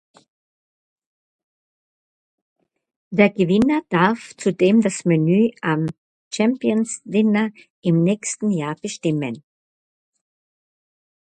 Der 3.11 3.29
Gewinner 3.29 3.83
darf 3.89 4.35
zudem 4.35 4.81
das 4.81 5.05
Menü 5.05 5.51
am 5.61 5.89
„Champions' 6.33 7.01
Dinner“ 7.05 7.51
im 7.81 8.01
nächsten 8.01 8.49
Jahr 8.49 8.73
bestimmen. 8.81 9.43